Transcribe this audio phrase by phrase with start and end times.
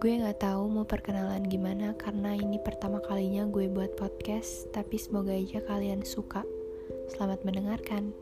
[0.00, 5.36] Gue gak tahu mau perkenalan gimana karena ini pertama kalinya gue buat podcast, tapi semoga
[5.36, 6.40] aja kalian suka.
[7.12, 8.16] Selamat mendengarkan.